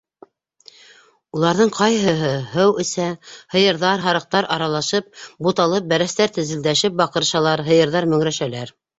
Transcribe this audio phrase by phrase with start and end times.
[1.39, 3.05] Уларҙың ҡайһыһы һыу эсә,
[3.55, 5.11] һыйырҙар, һарыҡтар аралашып,
[5.49, 8.73] буталып, бәрәстәр тезелдәшеп баҡырышалар, һыйырҙар мөңрәшәләр